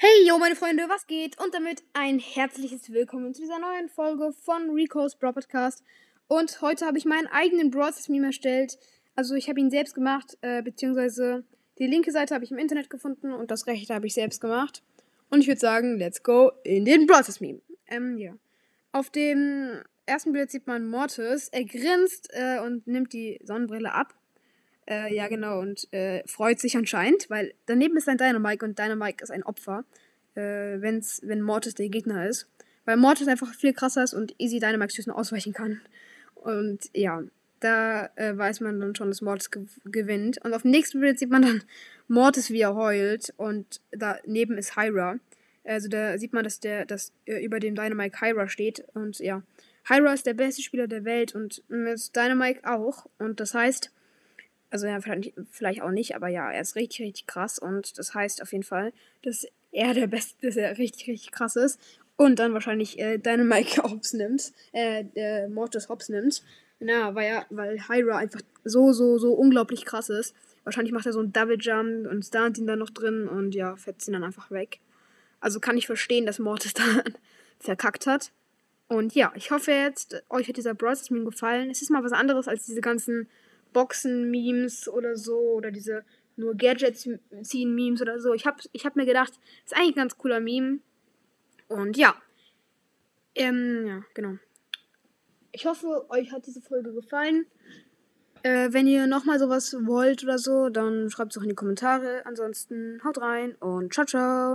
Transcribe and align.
Hey, 0.00 0.28
yo, 0.28 0.38
meine 0.38 0.54
Freunde, 0.54 0.84
was 0.88 1.08
geht? 1.08 1.40
Und 1.42 1.52
damit 1.54 1.82
ein 1.92 2.20
herzliches 2.20 2.92
Willkommen 2.92 3.34
zu 3.34 3.42
dieser 3.42 3.58
neuen 3.58 3.88
Folge 3.88 4.32
von 4.32 4.70
Rico's 4.70 5.16
Brawl 5.16 5.32
Podcast. 5.32 5.82
Und 6.28 6.62
heute 6.62 6.86
habe 6.86 6.98
ich 6.98 7.04
meinen 7.04 7.26
eigenen 7.26 7.72
Brawl 7.72 7.90
Meme 8.06 8.28
erstellt. 8.28 8.78
Also, 9.16 9.34
ich 9.34 9.48
habe 9.48 9.58
ihn 9.58 9.72
selbst 9.72 9.96
gemacht, 9.96 10.38
äh, 10.40 10.62
beziehungsweise 10.62 11.42
die 11.80 11.88
linke 11.88 12.12
Seite 12.12 12.32
habe 12.32 12.44
ich 12.44 12.52
im 12.52 12.58
Internet 12.58 12.90
gefunden 12.90 13.32
und 13.32 13.50
das 13.50 13.66
rechte 13.66 13.92
habe 13.92 14.06
ich 14.06 14.14
selbst 14.14 14.40
gemacht. 14.40 14.84
Und 15.30 15.40
ich 15.40 15.48
würde 15.48 15.58
sagen, 15.58 15.98
let's 15.98 16.22
go 16.22 16.52
in 16.62 16.84
den 16.84 17.08
Brawl 17.08 17.24
Meme. 17.40 17.60
Ähm, 17.88 18.18
ja. 18.18 18.34
Auf 18.92 19.10
dem 19.10 19.82
ersten 20.06 20.30
Bild 20.32 20.52
sieht 20.52 20.68
man 20.68 20.88
Mortis. 20.88 21.48
Er 21.48 21.64
grinst 21.64 22.28
äh, 22.34 22.60
und 22.60 22.86
nimmt 22.86 23.12
die 23.12 23.40
Sonnenbrille 23.42 23.92
ab. 23.92 24.14
Äh, 24.88 25.14
ja, 25.14 25.28
genau, 25.28 25.60
und 25.60 25.92
äh, 25.92 26.22
freut 26.26 26.60
sich 26.60 26.76
anscheinend, 26.76 27.28
weil 27.28 27.52
daneben 27.66 27.96
ist 27.98 28.08
ein 28.08 28.16
Dynamike 28.16 28.64
und 28.64 28.78
Dynamike 28.78 29.22
ist 29.22 29.30
ein 29.30 29.42
Opfer, 29.42 29.84
äh, 30.34 30.80
wenn's, 30.80 31.20
wenn 31.24 31.42
Mortis 31.42 31.74
der 31.74 31.90
Gegner 31.90 32.26
ist. 32.26 32.48
Weil 32.86 32.96
Mortis 32.96 33.28
einfach 33.28 33.52
viel 33.52 33.74
krasser 33.74 34.02
ist 34.02 34.14
und 34.14 34.34
easy 34.38 34.60
Dynamike 34.60 34.94
Schüssen 34.94 35.12
ausweichen 35.12 35.52
kann. 35.52 35.82
Und 36.34 36.88
ja, 36.94 37.22
da 37.60 38.08
äh, 38.16 38.34
weiß 38.34 38.60
man 38.60 38.80
dann 38.80 38.94
schon, 38.94 39.08
dass 39.08 39.20
Mortis 39.20 39.50
gew 39.50 39.66
gewinnt. 39.84 40.38
Und 40.42 40.54
auf 40.54 40.62
dem 40.62 40.70
nächsten 40.70 41.00
Bild 41.00 41.18
sieht 41.18 41.30
man 41.30 41.42
dann 41.42 41.62
Mortis, 42.06 42.48
wie 42.48 42.62
er 42.62 42.74
heult. 42.74 43.34
Und 43.36 43.82
daneben 43.90 44.56
ist 44.56 44.74
Hyra. 44.74 45.18
Also 45.64 45.88
da 45.88 46.16
sieht 46.16 46.32
man, 46.32 46.44
dass 46.44 46.60
der, 46.60 46.86
dass 46.86 47.12
äh, 47.26 47.44
über 47.44 47.60
dem 47.60 47.74
Dynamike 47.74 48.22
Hyra 48.22 48.48
steht. 48.48 48.86
Und 48.94 49.18
ja, 49.18 49.42
Hyra 49.86 50.14
ist 50.14 50.24
der 50.24 50.32
beste 50.32 50.62
Spieler 50.62 50.86
der 50.86 51.04
Welt 51.04 51.34
und 51.34 51.62
mit 51.68 52.16
Dynamike 52.16 52.60
auch. 52.64 53.04
Und 53.18 53.40
das 53.40 53.52
heißt, 53.52 53.90
also 54.70 54.86
ja, 54.86 54.98
vielleicht 55.50 55.82
auch 55.82 55.90
nicht, 55.90 56.14
aber 56.14 56.28
ja, 56.28 56.50
er 56.50 56.60
ist 56.60 56.76
richtig, 56.76 57.00
richtig 57.00 57.26
krass 57.26 57.58
und 57.58 57.98
das 57.98 58.14
heißt 58.14 58.42
auf 58.42 58.52
jeden 58.52 58.64
Fall, 58.64 58.92
dass 59.22 59.46
er 59.72 59.94
der 59.94 60.06
Beste, 60.06 60.46
dass 60.46 60.56
er 60.56 60.76
richtig, 60.78 61.08
richtig 61.08 61.32
krass 61.32 61.56
ist 61.56 61.80
und 62.16 62.38
dann 62.38 62.52
wahrscheinlich 62.52 62.98
äh, 62.98 63.18
Dynamite 63.18 63.82
Hops 63.82 64.12
nimmt, 64.12 64.52
äh, 64.72 65.04
der 65.04 65.48
Mortis 65.48 65.88
Hops 65.88 66.08
nimmt. 66.08 66.42
Na, 66.80 67.14
weil 67.14 67.44
weil 67.50 67.78
Hyra 67.88 68.18
einfach 68.18 68.40
so, 68.64 68.92
so, 68.92 69.18
so 69.18 69.32
unglaublich 69.32 69.84
krass 69.84 70.10
ist. 70.10 70.34
Wahrscheinlich 70.64 70.92
macht 70.92 71.06
er 71.06 71.12
so 71.12 71.20
einen 71.20 71.32
Double 71.32 71.56
Jump 71.58 72.06
und 72.06 72.24
stunt 72.24 72.58
ihn 72.58 72.66
dann 72.66 72.78
noch 72.78 72.90
drin 72.90 73.26
und 73.26 73.54
ja, 73.54 73.74
fetzt 73.76 74.06
ihn 74.06 74.12
dann 74.12 74.24
einfach 74.24 74.50
weg. 74.50 74.80
Also 75.40 75.60
kann 75.60 75.78
ich 75.78 75.86
verstehen, 75.86 76.26
dass 76.26 76.38
Mortis 76.38 76.74
dann 76.74 77.02
verkackt 77.58 78.06
hat. 78.06 78.32
Und 78.88 79.14
ja, 79.14 79.32
ich 79.34 79.50
hoffe 79.50 79.72
jetzt, 79.72 80.22
euch 80.28 80.48
hat 80.48 80.56
dieser 80.56 80.74
Brawl 80.74 80.96
Meme 81.10 81.24
gefallen. 81.24 81.70
Es 81.70 81.82
ist 81.82 81.90
mal 81.90 82.04
was 82.04 82.12
anderes 82.12 82.48
als 82.48 82.64
diese 82.64 82.80
ganzen 82.80 83.28
Boxen-Memes 83.72 84.88
oder 84.88 85.16
so 85.16 85.38
oder 85.38 85.70
diese 85.70 86.04
nur 86.36 86.54
Gadgets 86.54 87.08
ziehen 87.42 87.74
Memes 87.74 88.00
oder 88.00 88.20
so. 88.20 88.32
Ich 88.32 88.46
habe 88.46 88.58
ich 88.72 88.86
hab 88.86 88.96
mir 88.96 89.06
gedacht, 89.06 89.32
ist 89.64 89.74
eigentlich 89.74 89.96
ein 89.96 90.02
ganz 90.02 90.16
cooler 90.16 90.40
Meme. 90.40 90.78
Und 91.66 91.96
ja. 91.96 92.14
Ähm, 93.34 93.86
ja, 93.86 94.04
genau. 94.14 94.38
Ich 95.52 95.66
hoffe, 95.66 96.06
euch 96.08 96.32
hat 96.32 96.46
diese 96.46 96.62
Folge 96.62 96.92
gefallen. 96.92 97.46
Äh, 98.42 98.72
wenn 98.72 98.86
ihr 98.86 99.06
nochmal 99.06 99.38
sowas 99.38 99.76
wollt 99.80 100.22
oder 100.22 100.38
so, 100.38 100.68
dann 100.68 101.10
schreibt 101.10 101.32
es 101.32 101.38
auch 101.38 101.42
in 101.42 101.48
die 101.48 101.54
Kommentare. 101.54 102.24
Ansonsten 102.24 103.02
haut 103.04 103.20
rein 103.20 103.56
und 103.56 103.92
ciao, 103.92 104.06
ciao. 104.06 104.46